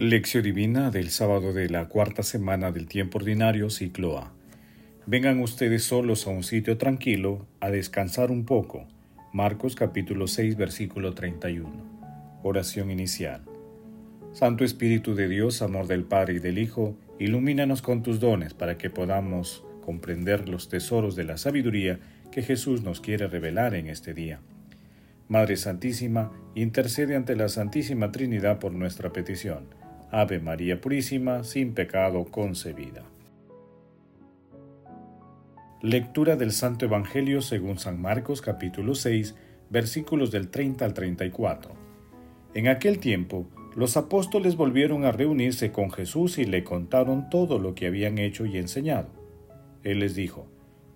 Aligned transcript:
Lección 0.00 0.44
Divina 0.44 0.92
del 0.92 1.10
sábado 1.10 1.52
de 1.52 1.68
la 1.68 1.88
cuarta 1.88 2.22
semana 2.22 2.70
del 2.70 2.86
tiempo 2.86 3.18
ordinario, 3.18 3.68
ciclo 3.68 4.16
A. 4.16 4.32
Vengan 5.06 5.40
ustedes 5.40 5.82
solos 5.82 6.24
a 6.28 6.30
un 6.30 6.44
sitio 6.44 6.78
tranquilo 6.78 7.48
a 7.58 7.70
descansar 7.70 8.30
un 8.30 8.44
poco. 8.44 8.86
Marcos 9.32 9.74
capítulo 9.74 10.28
6 10.28 10.56
versículo 10.56 11.14
31. 11.14 11.68
Oración 12.44 12.92
inicial. 12.92 13.42
Santo 14.32 14.62
Espíritu 14.62 15.16
de 15.16 15.26
Dios, 15.26 15.62
amor 15.62 15.88
del 15.88 16.04
Padre 16.04 16.34
y 16.34 16.38
del 16.38 16.58
Hijo, 16.58 16.96
ilumínanos 17.18 17.82
con 17.82 18.04
tus 18.04 18.20
dones 18.20 18.54
para 18.54 18.78
que 18.78 18.90
podamos 18.90 19.64
comprender 19.84 20.48
los 20.48 20.68
tesoros 20.68 21.16
de 21.16 21.24
la 21.24 21.38
sabiduría 21.38 21.98
que 22.30 22.42
Jesús 22.42 22.84
nos 22.84 23.00
quiere 23.00 23.26
revelar 23.26 23.74
en 23.74 23.88
este 23.88 24.14
día. 24.14 24.38
Madre 25.26 25.56
Santísima, 25.56 26.30
intercede 26.54 27.16
ante 27.16 27.34
la 27.34 27.48
Santísima 27.48 28.12
Trinidad 28.12 28.60
por 28.60 28.72
nuestra 28.72 29.12
petición. 29.12 29.76
Ave 30.10 30.40
María 30.40 30.80
Purísima, 30.80 31.44
sin 31.44 31.74
pecado 31.74 32.24
concebida. 32.24 33.04
Lectura 35.82 36.34
del 36.36 36.52
Santo 36.52 36.86
Evangelio 36.86 37.42
según 37.42 37.78
San 37.78 38.00
Marcos 38.00 38.40
capítulo 38.40 38.94
6, 38.94 39.34
versículos 39.68 40.30
del 40.30 40.48
30 40.48 40.82
al 40.86 40.94
34. 40.94 41.72
En 42.54 42.68
aquel 42.68 43.00
tiempo, 43.00 43.50
los 43.76 43.98
apóstoles 43.98 44.56
volvieron 44.56 45.04
a 45.04 45.12
reunirse 45.12 45.72
con 45.72 45.90
Jesús 45.90 46.38
y 46.38 46.46
le 46.46 46.64
contaron 46.64 47.28
todo 47.28 47.58
lo 47.58 47.74
que 47.74 47.86
habían 47.86 48.16
hecho 48.16 48.46
y 48.46 48.56
enseñado. 48.56 49.10
Él 49.84 49.98
les 49.98 50.14
dijo, 50.14 50.48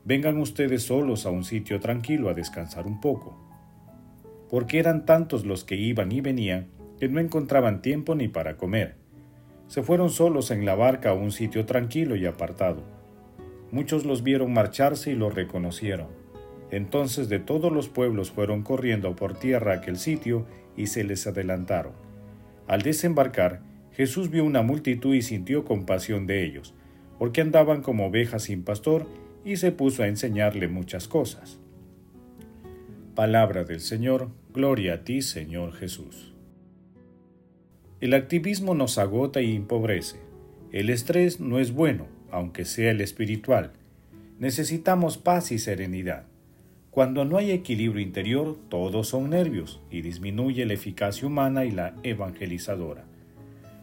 Vengan 0.07 0.39
ustedes 0.39 0.85
solos 0.85 1.27
a 1.27 1.31
un 1.31 1.45
sitio 1.45 1.81
tranquilo 1.81 2.31
a 2.31 2.35
descansar 2.35 2.87
un 2.87 2.99
poco. 2.99 3.39
Porque 4.49 4.79
eran 4.79 5.05
tantos 5.05 5.45
los 5.45 5.65
que 5.65 5.77
iban 5.77 6.13
y 6.13 6.23
venían 6.23 6.69
que 6.99 7.09
no 7.09 7.21
encontraban 7.21 7.83
tiempo 7.83 8.15
ni 8.15 8.29
para 8.29 8.57
comer. 8.57 9.02
Se 9.73 9.83
fueron 9.83 10.11
solos 10.11 10.51
en 10.51 10.67
la 10.67 10.75
barca 10.75 11.09
a 11.09 11.15
un 11.15 11.33
sitio 11.33 11.65
tranquilo 11.65 12.15
y 12.15 12.27
apartado. 12.27 12.83
Muchos 13.71 14.05
los 14.05 14.23
vieron 14.23 14.53
marcharse 14.53 15.13
y 15.13 15.15
los 15.15 15.35
reconocieron. 15.35 16.09
Entonces 16.71 17.31
de 17.31 17.39
todos 17.39 17.73
los 17.73 17.89
pueblos 17.89 18.31
fueron 18.31 18.65
corriendo 18.65 19.17
por 19.17 19.33
tierra 19.33 19.73
a 19.73 19.77
aquel 19.77 19.97
sitio 19.97 20.45
y 20.77 20.89
se 20.89 21.05
les 21.05 21.27
adelantaron. 21.27 21.95
Al 22.69 22.83
desembarcar, 22.83 23.63
Jesús 23.93 24.29
vio 24.29 24.45
una 24.45 24.61
multitud 24.61 25.15
y 25.15 25.23
sintió 25.23 25.65
compasión 25.65 26.27
de 26.27 26.45
ellos, 26.45 26.75
porque 27.19 27.41
andaban 27.41 27.81
como 27.81 28.09
ovejas 28.09 28.43
sin 28.43 28.65
pastor 28.65 29.07
y 29.43 29.57
se 29.57 29.73
puso 29.73 30.03
a 30.03 30.09
enseñarle 30.09 30.69
muchas 30.69 31.09
cosas. 31.09 31.59
Palabra 33.15 33.65
del 33.65 33.81
Señor, 33.81 34.29
gloria 34.53 34.97
a 34.97 35.05
ti 35.05 35.23
Señor 35.23 35.73
Jesús. 35.73 36.32
El 38.03 38.15
activismo 38.15 38.75
nos 38.75 38.99
agota 38.99 39.43
y 39.43 39.55
empobrece. 39.55 40.17
El 40.73 40.91
estrés 40.91 41.39
no 41.39 41.61
es 41.61 41.71
bueno, 41.71 42.09
aunque 42.33 42.65
sea 42.65 42.91
el 42.91 43.01
espiritual. 43.01 43.71
Necesitamos 44.41 45.19
paz 45.19 45.53
y 45.53 45.61
serenidad. 45.61 46.25
Cuando 46.91 47.25
no 47.25 47.39
hay 47.39 47.53
equilibrio 47.53 48.03
interior, 48.03 48.59
todos 48.69 49.07
son 49.07 49.31
nervios 49.31 49.81
y 49.89 50.03
disminuye 50.03 50.67
la 50.67 50.75
eficacia 50.75 51.29
humana 51.29 51.65
y 51.65 51.71
la 51.71 51.95
evangelizadora. 52.03 53.05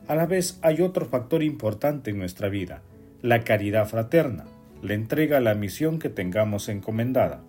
A 0.09 0.15
la 0.15 0.25
vez 0.25 0.59
hay 0.63 0.81
otro 0.81 1.05
factor 1.05 1.41
importante 1.41 2.11
en 2.11 2.17
nuestra 2.17 2.49
vida, 2.49 2.81
la 3.21 3.45
caridad 3.45 3.87
fraterna 3.87 4.47
le 4.81 4.95
entrega 4.95 5.39
la 5.39 5.55
misión 5.55 5.97
que 5.97 6.09
tengamos 6.09 6.67
encomendada. 6.67 7.41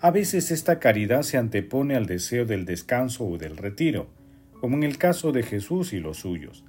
A 0.00 0.10
veces 0.10 0.50
esta 0.50 0.80
caridad 0.80 1.22
se 1.22 1.36
antepone 1.36 1.94
al 1.94 2.06
deseo 2.06 2.46
del 2.46 2.64
descanso 2.64 3.24
o 3.24 3.38
del 3.38 3.56
retiro, 3.56 4.08
como 4.64 4.78
en 4.78 4.82
el 4.82 4.96
caso 4.96 5.30
de 5.30 5.42
Jesús 5.42 5.92
y 5.92 6.00
los 6.00 6.20
suyos. 6.20 6.64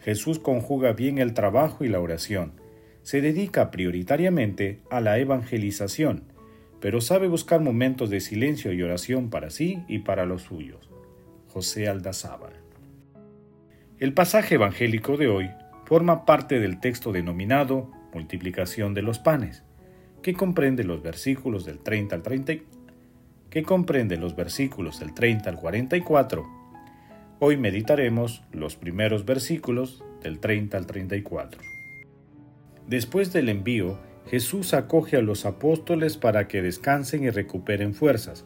Jesús 0.00 0.40
conjuga 0.40 0.92
bien 0.92 1.18
el 1.18 1.34
trabajo 1.34 1.84
y 1.84 1.88
la 1.88 2.00
oración, 2.00 2.54
se 3.02 3.20
dedica 3.20 3.70
prioritariamente 3.70 4.80
a 4.90 5.00
la 5.00 5.20
evangelización, 5.20 6.24
pero 6.80 7.00
sabe 7.00 7.28
buscar 7.28 7.60
momentos 7.60 8.10
de 8.10 8.18
silencio 8.18 8.72
y 8.72 8.82
oración 8.82 9.30
para 9.30 9.50
sí 9.50 9.84
y 9.86 10.00
para 10.00 10.26
los 10.26 10.42
suyos. 10.42 10.90
José 11.46 11.86
Aldazábal. 11.86 12.54
El 14.00 14.14
pasaje 14.14 14.56
evangélico 14.56 15.16
de 15.16 15.28
hoy 15.28 15.48
forma 15.84 16.24
parte 16.26 16.58
del 16.58 16.80
texto 16.80 17.12
denominado 17.12 17.88
multiplicación 18.12 18.94
de 18.94 19.02
los 19.02 19.20
panes, 19.20 19.62
que 20.22 20.34
comprende 20.34 20.82
los 20.82 21.04
versículos 21.04 21.64
del 21.64 21.78
30 21.78 22.16
al 22.16 22.22
30, 22.24 22.54
que 23.48 23.62
comprende 23.62 24.16
los 24.16 24.34
versículos 24.34 24.98
del 24.98 25.14
30 25.14 25.48
al 25.50 25.56
44. 25.60 26.57
Hoy 27.40 27.56
meditaremos 27.56 28.42
los 28.52 28.76
primeros 28.76 29.24
versículos 29.24 30.02
del 30.22 30.38
30 30.38 30.76
al 30.76 30.86
34. 30.86 31.60
Después 32.86 33.32
del 33.32 33.48
envío, 33.48 33.98
Jesús 34.30 34.74
acoge 34.74 35.16
a 35.16 35.22
los 35.22 35.46
apóstoles 35.46 36.16
para 36.16 36.48
que 36.48 36.62
descansen 36.62 37.24
y 37.24 37.30
recuperen 37.30 37.94
fuerzas, 37.94 38.44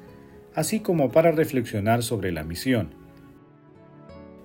así 0.55 0.81
como 0.81 1.11
para 1.11 1.33
reflexionar 1.33 2.03
sobre 2.03 2.33
la 2.33 2.45
misión 2.45 3.03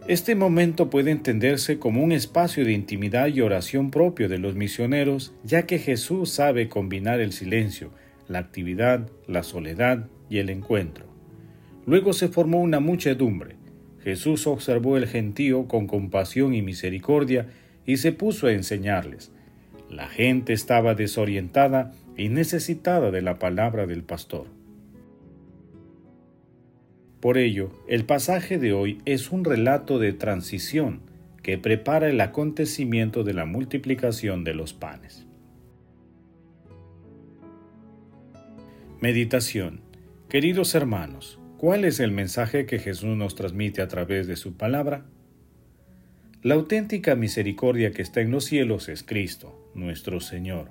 este 0.07 0.35
momento 0.35 0.89
puede 0.89 1.11
entenderse 1.11 1.79
como 1.79 2.01
un 2.01 2.13
espacio 2.13 2.63
de 2.63 2.71
intimidad 2.71 3.27
y 3.27 3.41
oración 3.41 3.91
propio 3.91 4.29
de 4.29 4.37
los 4.37 4.55
misioneros, 4.55 5.33
ya 5.43 5.63
que 5.63 5.79
Jesús 5.79 6.29
sabe 6.29 6.69
combinar 6.69 7.19
el 7.19 7.33
silencio, 7.33 7.91
la 8.29 8.39
actividad, 8.39 9.09
la 9.27 9.43
soledad 9.43 10.07
y 10.29 10.37
el 10.37 10.49
encuentro. 10.49 11.07
Luego 11.85 12.13
se 12.13 12.29
formó 12.29 12.61
una 12.61 12.79
muchedumbre. 12.79 13.56
Jesús 14.03 14.47
observó 14.47 14.97
el 14.97 15.07
gentío 15.07 15.67
con 15.67 15.87
compasión 15.87 16.53
y 16.53 16.61
misericordia 16.61 17.47
y 17.85 17.97
se 17.97 18.11
puso 18.11 18.47
a 18.47 18.53
enseñarles. 18.53 19.31
La 19.89 20.07
gente 20.07 20.53
estaba 20.53 20.95
desorientada 20.95 21.93
y 22.15 22.29
necesitada 22.29 23.11
de 23.11 23.21
la 23.21 23.39
palabra 23.39 23.85
del 23.85 24.03
pastor. 24.03 24.47
Por 27.19 27.37
ello, 27.37 27.71
el 27.87 28.05
pasaje 28.05 28.57
de 28.59 28.73
hoy 28.73 29.01
es 29.05 29.31
un 29.31 29.43
relato 29.43 29.97
de 29.97 30.13
transición 30.13 31.01
que 31.41 31.57
prepara 31.57 32.09
el 32.09 32.21
acontecimiento 32.21 33.23
de 33.23 33.33
la 33.33 33.45
multiplicación 33.45 34.43
de 34.43 34.53
los 34.53 34.73
panes. 34.73 35.25
Meditación 38.99 39.81
Queridos 40.29 40.75
hermanos, 40.75 41.39
¿cuál 41.57 41.85
es 41.85 41.99
el 41.99 42.11
mensaje 42.11 42.65
que 42.65 42.79
Jesús 42.79 43.17
nos 43.17 43.35
transmite 43.35 43.81
a 43.81 43.87
través 43.87 44.27
de 44.27 44.35
su 44.35 44.55
palabra? 44.55 45.05
La 46.43 46.55
auténtica 46.55 47.15
misericordia 47.15 47.91
que 47.91 48.01
está 48.01 48.21
en 48.21 48.31
los 48.31 48.45
cielos 48.45 48.89
es 48.89 49.03
Cristo, 49.03 49.71
nuestro 49.73 50.19
Señor. 50.19 50.69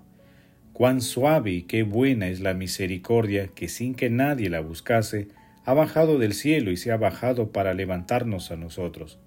Cuán 0.72 1.00
suave 1.00 1.50
y 1.50 1.62
qué 1.62 1.82
buena 1.82 2.28
es 2.28 2.40
la 2.40 2.54
misericordia 2.54 3.48
que 3.48 3.68
sin 3.68 3.94
que 3.94 4.10
nadie 4.10 4.48
la 4.48 4.60
buscase, 4.60 5.28
ha 5.64 5.74
bajado 5.74 6.18
del 6.18 6.32
cielo 6.32 6.70
y 6.70 6.76
se 6.76 6.92
ha 6.92 6.96
bajado 6.96 7.50
para 7.50 7.74
levantarnos 7.74 8.52
a 8.52 8.56
nosotros. 8.56 9.18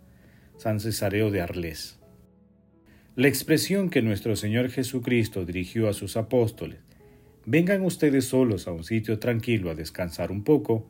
San 0.58 0.80
Cesareo 0.80 1.32
de 1.32 1.42
Arles. 1.42 2.00
La 3.16 3.28
expresión 3.28 3.90
que 3.90 4.02
nuestro 4.02 4.38
Señor 4.38 4.70
Jesucristo 4.70 5.44
dirigió 5.44 5.90
a 5.90 5.94
sus 5.94 6.16
apóstoles, 6.16 6.80
vengan 7.46 7.82
ustedes 7.82 8.26
solos 8.26 8.68
a 8.68 8.72
un 8.72 8.86
sitio 8.86 9.20
tranquilo 9.20 9.70
a 9.70 9.76
descansar 9.76 10.32
un 10.32 10.44
poco, 10.44 10.88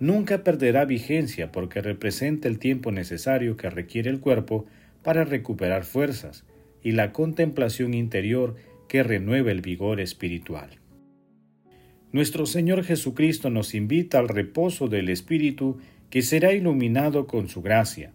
nunca 0.00 0.42
perderá 0.42 0.86
vigencia 0.86 1.52
porque 1.52 1.80
representa 1.80 2.48
el 2.48 2.58
tiempo 2.58 2.90
necesario 2.90 3.56
que 3.56 3.70
requiere 3.70 4.10
el 4.10 4.18
cuerpo 4.18 4.66
para 5.02 5.24
recuperar 5.24 5.84
fuerzas 5.84 6.44
y 6.82 6.92
la 6.92 7.12
contemplación 7.12 7.94
interior 7.94 8.56
que 8.88 9.02
renueva 9.02 9.52
el 9.52 9.60
vigor 9.60 10.00
espiritual. 10.00 10.70
Nuestro 12.12 12.46
Señor 12.46 12.82
Jesucristo 12.82 13.50
nos 13.50 13.74
invita 13.74 14.18
al 14.18 14.28
reposo 14.28 14.88
del 14.88 15.10
Espíritu 15.10 15.78
que 16.08 16.22
será 16.22 16.52
iluminado 16.52 17.28
con 17.28 17.48
su 17.48 17.62
gracia, 17.62 18.12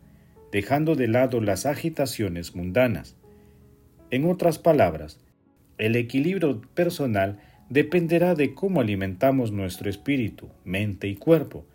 dejando 0.52 0.96
de 0.96 1.08
lado 1.08 1.40
las 1.40 1.66
agitaciones 1.66 2.56
mundanas. 2.56 3.16
En 4.10 4.26
otras 4.26 4.60
palabras, 4.60 5.20
el 5.78 5.96
equilibrio 5.96 6.62
personal 6.74 7.40
dependerá 7.70 8.36
de 8.36 8.54
cómo 8.54 8.82
alimentamos 8.82 9.52
nuestro 9.52 9.90
espíritu, 9.90 10.50
mente 10.66 11.08
y 11.08 11.16
cuerpo, 11.16 11.66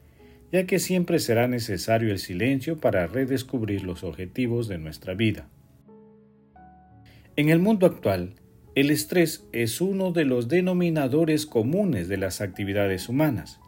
ya 0.52 0.67
que 0.67 0.79
siempre 0.79 1.19
será 1.19 1.47
necesario 1.49 2.11
el 2.11 2.19
silencio 2.19 2.79
para 2.79 3.06
redescubrir 3.06 3.85
los 3.85 4.02
objetivos 4.02 4.69
de 4.69 4.79
nuestra 4.79 5.14
vida. 5.14 5.49
En 7.37 7.49
el 7.49 7.61
mundo 7.61 7.87
actual, 7.87 8.35
el 8.75 8.91
estrés 8.91 9.47
es 9.52 9.81
uno 9.81 10.12
de 10.12 10.25
los 10.25 10.49
denominadores 10.49 11.47
comunes 11.47 12.08
de 12.08 12.17
las 12.17 12.41
actividades 12.41 13.08
humanas. 13.08 13.61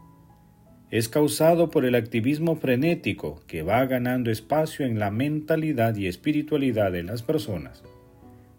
Es 0.91 1.09
causado 1.09 1.71
por 1.71 1.85
el 1.85 1.95
activismo 1.95 2.57
frenético 2.57 3.43
que 3.47 3.63
va 3.63 3.85
ganando 3.87 4.31
espacio 4.31 4.85
en 4.85 4.99
la 4.99 5.11
mentalidad 5.11 5.97
y 5.97 6.07
espiritualidad 6.07 6.93
de 6.93 7.03
las 7.03 7.23
personas, 7.23 7.83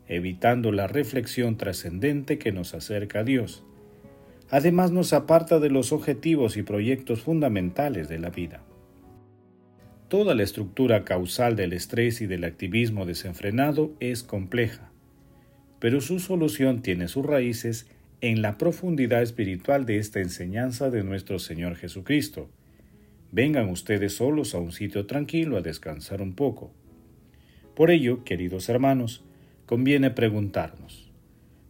evitando 0.07 0.71
la 0.71 0.87
reflexión 0.87 1.57
trascendente 1.57 2.39
que 2.39 2.51
nos 2.51 2.73
acerca 2.73 3.19
a 3.19 3.23
Dios. 3.23 3.63
Además 4.53 4.91
nos 4.91 5.13
aparta 5.13 5.59
de 5.59 5.71
los 5.71 5.91
objetivos 5.91 6.57
y 6.57 6.61
proyectos 6.61 7.21
fundamentales 7.21 8.07
de 8.07 8.19
la 8.19 8.29
vida. 8.29 8.61
toda 10.09 10.35
la 10.35 10.44
estructura 10.44 11.05
causal 11.05 11.55
del 11.55 11.73
estrés 11.73 12.21
y 12.21 12.27
del 12.27 12.44
activismo 12.44 13.07
desenfrenado 13.07 13.94
es 14.00 14.21
compleja, 14.21 14.91
pero 15.79 16.01
su 16.01 16.19
solución 16.19 16.83
tiene 16.83 17.07
sus 17.07 17.25
raíces 17.25 17.88
en 18.21 18.44
la 18.44 18.59
profundidad 18.59 19.23
espiritual 19.23 19.88
de 19.88 19.97
esta 19.97 20.19
enseñanza 20.19 20.91
de 20.91 21.03
nuestro 21.03 21.39
Señor 21.39 21.75
Jesucristo. 21.75 22.47
Vengan 23.31 23.69
ustedes 23.69 24.13
solos 24.13 24.53
a 24.53 24.59
un 24.59 24.71
sitio 24.71 25.07
tranquilo 25.07 25.57
a 25.57 25.61
descansar 25.61 26.21
un 26.21 26.35
poco. 26.35 26.71
Por 27.75 27.89
ello, 27.89 28.23
queridos 28.23 28.69
hermanos, 28.69 29.23
conviene 29.65 30.11
preguntarnos, 30.11 31.11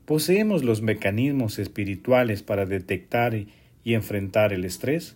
¿poseemos 0.05 0.63
los 0.63 0.81
mecanismos 0.81 1.59
espirituales 1.59 2.43
para 2.43 2.65
detectar 2.65 3.35
y 3.35 3.93
enfrentar 3.93 4.53
el 4.53 4.65
estrés? 4.65 5.15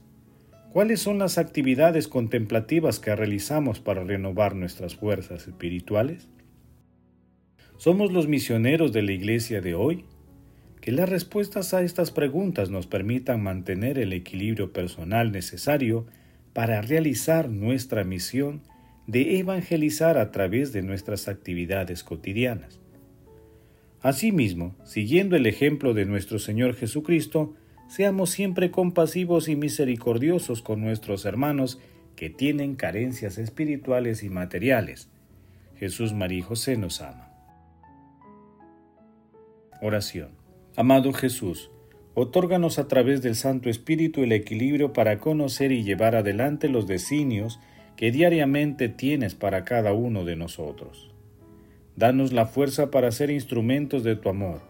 ¿Cuáles 0.72 1.00
son 1.00 1.18
las 1.18 1.38
actividades 1.38 2.08
contemplativas 2.08 3.00
que 3.00 3.16
realizamos 3.16 3.80
para 3.80 4.04
renovar 4.04 4.56
nuestras 4.56 4.96
fuerzas 4.96 5.48
espirituales? 5.48 6.28
¿Somos 7.78 8.12
los 8.12 8.28
misioneros 8.28 8.92
de 8.92 9.02
la 9.02 9.12
iglesia 9.12 9.62
de 9.62 9.76
hoy? 9.76 10.06
Que 10.82 10.92
las 10.92 11.10
respuestas 11.10 11.74
a 11.74 11.82
estas 11.82 12.12
preguntas 12.12 12.70
nos 12.70 12.88
permitan 12.88 13.42
mantener 13.42 14.00
el 14.00 14.14
equilibrio 14.14 14.72
personal 14.72 15.32
necesario 15.32 16.06
para 16.54 16.82
realizar 16.82 17.50
nuestra 17.50 18.04
misión 18.04 18.62
de 19.06 19.40
evangelizar 19.40 20.18
a 20.18 20.32
través 20.32 20.74
de 20.74 20.82
nuestras 20.82 21.28
actividades 21.28 22.04
cotidianas. 22.04 22.80
Asimismo, 24.02 24.76
siguiendo 24.84 25.36
el 25.36 25.46
ejemplo 25.48 25.94
de 25.94 26.06
nuestro 26.06 26.40
Señor 26.40 26.76
Jesucristo, 26.76 27.56
seamos 27.88 28.30
siempre 28.30 28.70
compasivos 28.70 29.50
y 29.50 29.56
misericordiosos 29.56 30.62
con 30.62 30.82
nuestros 30.82 31.26
hermanos 31.26 31.80
que 32.16 32.30
tienen 32.30 32.76
carencias 32.76 33.38
espirituales 33.38 34.24
y 34.24 34.30
materiales. 34.30 35.10
Jesús, 35.78 36.14
María 36.14 36.40
y 36.40 36.42
José 36.42 36.78
nos 36.78 37.02
ama. 37.02 37.32
Oración. 39.82 40.30
Amado 40.76 41.14
Jesús, 41.14 41.72
otórganos 42.14 42.80
a 42.80 42.88
través 42.88 43.22
del 43.22 43.36
Santo 43.36 43.70
Espíritu 43.70 44.24
el 44.24 44.32
equilibrio 44.32 44.94
para 44.94 45.20
conocer 45.20 45.72
y 45.72 45.84
llevar 45.84 46.16
adelante 46.16 46.70
los 46.70 46.88
designios 46.88 47.60
que 47.96 48.12
diariamente 48.12 48.90
tienes 48.90 49.34
para 49.34 49.66
cada 49.66 49.94
uno 49.94 50.24
de 50.24 50.36
nosotros. 50.36 51.12
Danos 51.98 52.32
la 52.32 52.46
fuerza 52.46 52.90
para 52.90 53.12
ser 53.12 53.30
instrumentos 53.30 54.06
de 54.06 54.16
tu 54.16 54.30
amor 54.30 54.62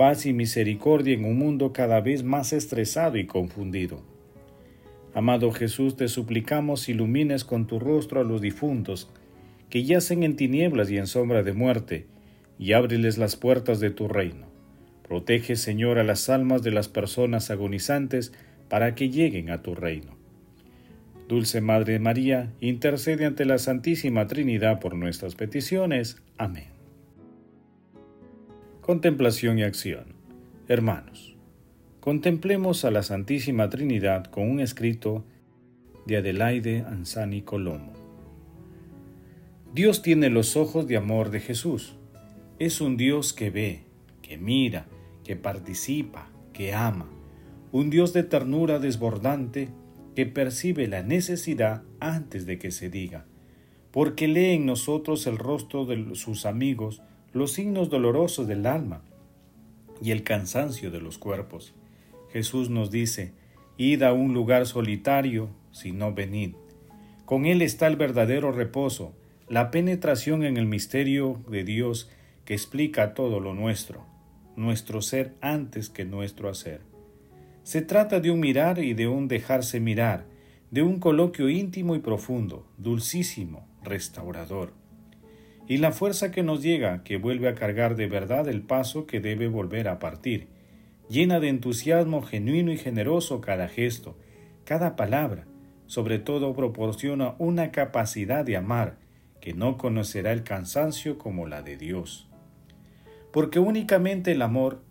paz 0.00 0.24
y 0.24 0.32
misericordia 0.32 1.12
en 1.12 1.26
un 1.26 1.36
mundo 1.36 1.74
cada 1.74 2.00
vez 2.00 2.22
más 2.22 2.54
estresado 2.54 3.18
y 3.18 3.26
confundido. 3.26 4.00
Amado 5.12 5.52
Jesús, 5.52 5.94
te 5.94 6.08
suplicamos 6.08 6.88
ilumines 6.88 7.44
con 7.44 7.66
tu 7.66 7.78
rostro 7.78 8.22
a 8.22 8.24
los 8.24 8.40
difuntos 8.40 9.10
que 9.68 9.84
yacen 9.84 10.22
en 10.22 10.36
tinieblas 10.36 10.90
y 10.90 10.96
en 10.96 11.06
sombra 11.06 11.42
de 11.42 11.52
muerte, 11.52 12.06
y 12.58 12.72
ábreles 12.72 13.18
las 13.18 13.36
puertas 13.36 13.78
de 13.78 13.90
tu 13.90 14.08
reino. 14.08 14.46
Protege, 15.06 15.56
Señor, 15.56 15.98
a 15.98 16.02
las 16.02 16.30
almas 16.30 16.62
de 16.62 16.70
las 16.70 16.88
personas 16.88 17.50
agonizantes 17.50 18.32
para 18.70 18.94
que 18.94 19.10
lleguen 19.10 19.50
a 19.50 19.60
tu 19.60 19.74
reino. 19.74 20.19
Dulce 21.30 21.60
Madre 21.60 22.00
María, 22.00 22.52
intercede 22.60 23.24
ante 23.24 23.44
la 23.44 23.58
Santísima 23.58 24.26
Trinidad 24.26 24.80
por 24.80 24.96
nuestras 24.96 25.36
peticiones. 25.36 26.20
Amén. 26.38 26.70
Contemplación 28.80 29.56
y 29.60 29.62
acción. 29.62 30.06
Hermanos, 30.66 31.36
contemplemos 32.00 32.84
a 32.84 32.90
la 32.90 33.04
Santísima 33.04 33.70
Trinidad 33.70 34.24
con 34.24 34.50
un 34.50 34.58
escrito 34.58 35.24
de 36.04 36.16
Adelaide 36.16 36.80
Ansani 36.80 37.42
Colombo. 37.42 37.92
Dios 39.72 40.02
tiene 40.02 40.30
los 40.30 40.56
ojos 40.56 40.88
de 40.88 40.96
amor 40.96 41.30
de 41.30 41.38
Jesús. 41.38 41.94
Es 42.58 42.80
un 42.80 42.96
Dios 42.96 43.32
que 43.32 43.50
ve, 43.50 43.84
que 44.20 44.36
mira, 44.36 44.86
que 45.22 45.36
participa, 45.36 46.28
que 46.52 46.74
ama. 46.74 47.08
Un 47.70 47.88
Dios 47.88 48.12
de 48.12 48.24
ternura 48.24 48.80
desbordante 48.80 49.68
que 50.20 50.26
percibe 50.26 50.86
la 50.86 51.02
necesidad 51.02 51.82
antes 51.98 52.44
de 52.44 52.58
que 52.58 52.72
se 52.72 52.90
diga, 52.90 53.24
porque 53.90 54.28
lee 54.28 54.50
en 54.50 54.66
nosotros 54.66 55.26
el 55.26 55.38
rostro 55.38 55.86
de 55.86 56.14
sus 56.14 56.44
amigos 56.44 57.00
los 57.32 57.52
signos 57.52 57.88
dolorosos 57.88 58.46
del 58.46 58.66
alma 58.66 59.00
y 60.02 60.10
el 60.10 60.22
cansancio 60.22 60.90
de 60.90 61.00
los 61.00 61.16
cuerpos. 61.16 61.72
Jesús 62.34 62.68
nos 62.68 62.90
dice, 62.90 63.32
Id 63.78 64.02
a 64.02 64.12
un 64.12 64.34
lugar 64.34 64.66
solitario, 64.66 65.48
si 65.72 65.92
no 65.92 66.12
venid. 66.12 66.52
Con 67.24 67.46
Él 67.46 67.62
está 67.62 67.86
el 67.86 67.96
verdadero 67.96 68.52
reposo, 68.52 69.14
la 69.48 69.70
penetración 69.70 70.44
en 70.44 70.58
el 70.58 70.66
misterio 70.66 71.40
de 71.48 71.64
Dios 71.64 72.10
que 72.44 72.52
explica 72.52 73.14
todo 73.14 73.40
lo 73.40 73.54
nuestro, 73.54 74.04
nuestro 74.54 75.00
ser 75.00 75.32
antes 75.40 75.88
que 75.88 76.04
nuestro 76.04 76.50
hacer. 76.50 76.82
Se 77.62 77.82
trata 77.82 78.20
de 78.20 78.30
un 78.30 78.40
mirar 78.40 78.78
y 78.78 78.94
de 78.94 79.08
un 79.08 79.28
dejarse 79.28 79.80
mirar, 79.80 80.26
de 80.70 80.82
un 80.82 80.98
coloquio 80.98 81.48
íntimo 81.48 81.94
y 81.94 81.98
profundo, 82.00 82.66
dulcísimo, 82.78 83.68
restaurador 83.82 84.80
y 85.70 85.76
la 85.76 85.92
fuerza 85.92 86.32
que 86.32 86.42
nos 86.42 86.64
llega, 86.64 87.04
que 87.04 87.16
vuelve 87.16 87.48
a 87.48 87.54
cargar 87.54 87.94
de 87.94 88.08
verdad 88.08 88.48
el 88.48 88.60
paso 88.60 89.06
que 89.06 89.20
debe 89.20 89.46
volver 89.46 89.86
a 89.86 90.00
partir, 90.00 90.48
llena 91.08 91.38
de 91.38 91.48
entusiasmo 91.48 92.22
genuino 92.22 92.72
y 92.72 92.76
generoso 92.76 93.40
cada 93.40 93.68
gesto, 93.68 94.18
cada 94.64 94.96
palabra, 94.96 95.46
sobre 95.86 96.18
todo 96.18 96.56
proporciona 96.56 97.36
una 97.38 97.70
capacidad 97.70 98.44
de 98.44 98.56
amar 98.56 98.98
que 99.40 99.54
no 99.54 99.78
conocerá 99.78 100.32
el 100.32 100.42
cansancio 100.42 101.18
como 101.18 101.46
la 101.46 101.62
de 101.62 101.76
Dios. 101.76 102.28
Porque 103.32 103.60
únicamente 103.60 104.32
el 104.32 104.42
amor, 104.42 104.82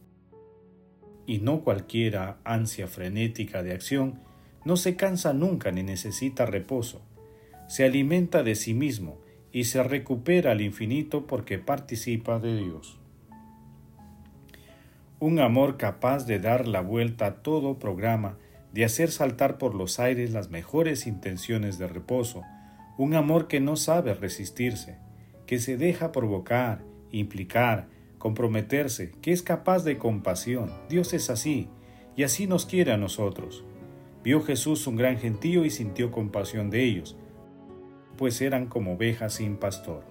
y 1.29 1.37
no 1.37 1.61
cualquiera 1.61 2.39
ansia 2.43 2.87
frenética 2.87 3.61
de 3.61 3.71
acción, 3.71 4.19
no 4.65 4.77
se 4.77 4.95
cansa 4.95 5.31
nunca 5.31 5.69
ni 5.71 5.83
necesita 5.83 6.47
reposo, 6.47 7.03
se 7.67 7.85
alimenta 7.85 8.41
de 8.41 8.55
sí 8.55 8.73
mismo, 8.73 9.19
y 9.51 9.65
se 9.65 9.83
recupera 9.83 10.53
al 10.53 10.61
infinito 10.61 11.27
porque 11.27 11.59
participa 11.59 12.39
de 12.39 12.57
Dios. 12.57 12.97
Un 15.19 15.37
amor 15.39 15.77
capaz 15.77 16.25
de 16.25 16.39
dar 16.39 16.67
la 16.67 16.81
vuelta 16.81 17.27
a 17.27 17.35
todo 17.43 17.77
programa, 17.77 18.39
de 18.73 18.83
hacer 18.83 19.11
saltar 19.11 19.59
por 19.59 19.75
los 19.75 19.99
aires 19.99 20.31
las 20.31 20.49
mejores 20.49 21.05
intenciones 21.05 21.77
de 21.77 21.85
reposo, 21.85 22.41
un 22.97 23.13
amor 23.13 23.47
que 23.47 23.59
no 23.59 23.75
sabe 23.75 24.15
resistirse, 24.15 24.97
que 25.45 25.59
se 25.59 25.77
deja 25.77 26.11
provocar, 26.11 26.83
implicar, 27.11 27.87
comprometerse, 28.19 29.11
que 29.21 29.31
es 29.31 29.41
capaz 29.41 29.83
de 29.83 29.97
compasión. 29.97 30.71
Dios 30.89 31.13
es 31.13 31.31
así, 31.31 31.69
y 32.15 32.23
así 32.23 32.45
nos 32.45 32.67
quiere 32.67 32.91
a 32.91 32.97
nosotros. 32.97 33.63
Vio 34.23 34.41
Jesús 34.43 34.85
un 34.85 34.97
gran 34.97 35.17
gentío 35.17 35.65
y 35.65 35.71
sintió 35.71 36.11
compasión 36.11 36.69
de 36.69 36.83
ellos, 36.83 37.17
pues 38.17 38.41
eran 38.41 38.67
como 38.67 38.93
ovejas 38.93 39.33
sin 39.33 39.55
pastor. 39.55 40.03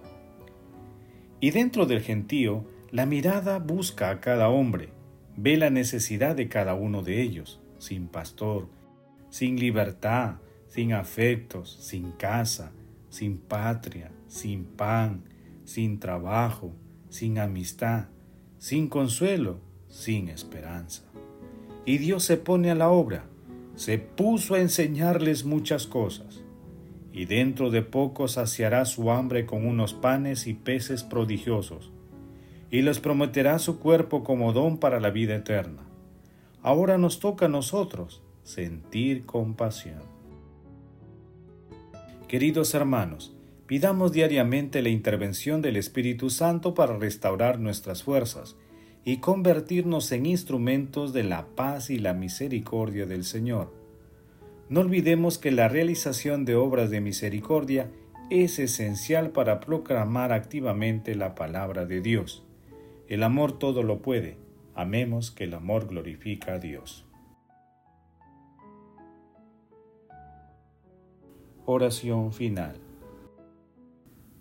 Y 1.40 1.50
dentro 1.50 1.86
del 1.86 2.00
gentío, 2.00 2.64
la 2.90 3.04
mirada 3.04 3.58
busca 3.58 4.10
a 4.10 4.20
cada 4.20 4.48
hombre, 4.48 4.88
ve 5.36 5.58
la 5.58 5.70
necesidad 5.70 6.34
de 6.34 6.48
cada 6.48 6.74
uno 6.74 7.02
de 7.02 7.20
ellos, 7.20 7.60
sin 7.78 8.08
pastor, 8.08 8.68
sin 9.28 9.60
libertad, 9.60 10.36
sin 10.68 10.94
afectos, 10.94 11.76
sin 11.80 12.12
casa, 12.12 12.72
sin 13.10 13.38
patria, 13.38 14.10
sin 14.26 14.64
pan, 14.64 15.24
sin 15.64 16.00
trabajo, 16.00 16.74
sin 17.08 17.38
amistad, 17.38 18.06
sin 18.58 18.88
consuelo, 18.88 19.60
sin 19.88 20.28
esperanza. 20.28 21.04
Y 21.84 21.98
Dios 21.98 22.24
se 22.24 22.36
pone 22.36 22.70
a 22.70 22.74
la 22.74 22.90
obra, 22.90 23.24
se 23.74 23.98
puso 23.98 24.54
a 24.54 24.60
enseñarles 24.60 25.44
muchas 25.44 25.86
cosas 25.86 26.42
y 27.18 27.24
dentro 27.24 27.70
de 27.70 27.82
poco 27.82 28.28
saciará 28.28 28.84
su 28.84 29.10
hambre 29.10 29.44
con 29.44 29.66
unos 29.66 29.92
panes 29.92 30.46
y 30.46 30.54
peces 30.54 31.02
prodigiosos, 31.02 31.90
y 32.70 32.82
les 32.82 33.00
prometerá 33.00 33.58
su 33.58 33.80
cuerpo 33.80 34.22
como 34.22 34.52
don 34.52 34.78
para 34.78 35.00
la 35.00 35.10
vida 35.10 35.34
eterna. 35.34 35.82
Ahora 36.62 36.96
nos 36.96 37.18
toca 37.18 37.46
a 37.46 37.48
nosotros 37.48 38.22
sentir 38.44 39.26
compasión. 39.26 40.02
Queridos 42.28 42.72
hermanos, 42.74 43.34
pidamos 43.68 44.10
diariamente 44.10 44.82
la 44.82 44.88
intervención 44.88 45.62
del 45.62 45.76
Espíritu 45.76 46.28
Santo 46.28 46.74
para 46.74 46.96
restaurar 46.96 47.60
nuestras 47.60 48.02
fuerzas 48.02 48.56
y 49.04 49.18
convertirnos 49.18 50.10
en 50.10 50.26
instrumentos 50.26 51.12
de 51.12 51.22
la 51.22 51.46
paz 51.54 51.90
y 51.90 51.98
la 51.98 52.14
misericordia 52.14 53.06
del 53.06 53.22
Señor 53.22 53.78
no 54.68 54.80
olvidemos 54.80 55.38
que 55.38 55.50
la 55.50 55.68
realización 55.68 56.44
de 56.44 56.54
obras 56.54 56.90
de 56.90 57.00
misericordia 57.00 57.90
es 58.28 58.58
esencial 58.58 59.30
para 59.30 59.60
proclamar 59.60 60.32
activamente 60.32 61.14
la 61.14 61.34
palabra 61.34 61.86
de 61.86 62.02
Dios. 62.02 62.44
El 63.08 63.22
amor 63.22 63.58
todo 63.58 63.82
lo 63.82 64.02
puede. 64.02 64.36
Amemos 64.74 65.30
que 65.30 65.44
el 65.44 65.54
amor 65.54 65.86
glorifica 65.86 66.54
a 66.54 66.58
Dios. 66.58 67.06
Oración 71.64 72.32
final. 72.34 72.87